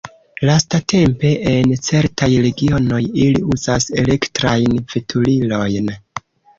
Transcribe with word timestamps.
Lastatempe 0.49 1.31
en 1.51 1.75
certaj 1.89 2.31
regionoj 2.47 3.03
ili 3.29 3.45
uzas 3.55 3.91
elektrajn 4.07 4.79
veturilojn. 4.97 5.99